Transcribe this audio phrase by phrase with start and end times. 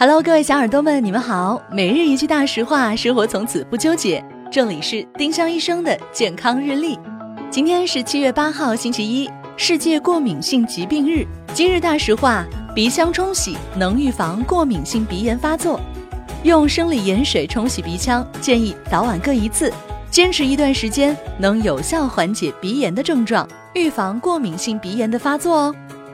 [0.00, 1.60] Hello，各位小耳朵们，你们好。
[1.72, 4.24] 每日一句大实话，生活从此不纠结。
[4.48, 6.96] 这里是丁香医生的健康日历。
[7.50, 11.26] 今天是七月八号，星期一，世界过敏性疾病日。
[11.52, 15.80] 今日大实话：鼻腔冲洗能预防过敏性鼻炎发作。
[16.44, 19.72] 用生理盐水冲洗鼻腔，建议早晚各一次，
[20.12, 25.74] 坚持一段时间，能有效缓解鼻炎的症状，预防过敏性鼻炎的发作哦。